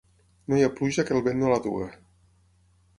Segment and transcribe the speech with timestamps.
[0.53, 1.95] No hi ha pluja que el vent no la duga.